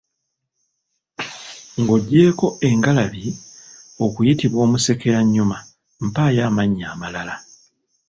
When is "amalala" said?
6.93-7.35